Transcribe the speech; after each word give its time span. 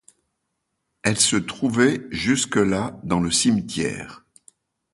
Elle 1.03 1.19
se 1.19 1.35
trouvait 1.35 2.07
jusque-là 2.09 2.99
dans 3.03 3.19
le 3.19 3.29
cimetière. 3.29 4.25